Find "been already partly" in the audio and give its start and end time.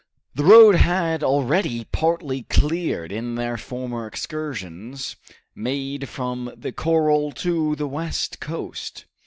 1.19-2.41